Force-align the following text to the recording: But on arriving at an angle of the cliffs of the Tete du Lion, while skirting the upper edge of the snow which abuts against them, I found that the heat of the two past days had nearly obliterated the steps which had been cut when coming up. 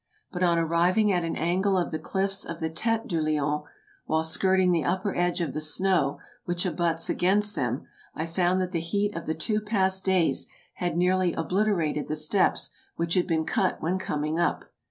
But 0.31 0.41
on 0.41 0.57
arriving 0.57 1.11
at 1.13 1.23
an 1.23 1.35
angle 1.35 1.77
of 1.77 1.91
the 1.91 1.99
cliffs 1.99 2.43
of 2.43 2.59
the 2.59 2.71
Tete 2.71 3.07
du 3.07 3.21
Lion, 3.21 3.61
while 4.07 4.23
skirting 4.23 4.71
the 4.71 4.83
upper 4.83 5.15
edge 5.15 5.41
of 5.41 5.53
the 5.53 5.61
snow 5.61 6.17
which 6.45 6.65
abuts 6.65 7.07
against 7.07 7.55
them, 7.55 7.85
I 8.15 8.25
found 8.25 8.59
that 8.61 8.71
the 8.71 8.79
heat 8.81 9.15
of 9.15 9.27
the 9.27 9.35
two 9.35 9.59
past 9.61 10.03
days 10.03 10.47
had 10.73 10.97
nearly 10.97 11.33
obliterated 11.33 12.07
the 12.07 12.15
steps 12.15 12.71
which 12.95 13.13
had 13.13 13.27
been 13.27 13.45
cut 13.45 13.79
when 13.79 13.99
coming 13.99 14.39
up. 14.39 14.65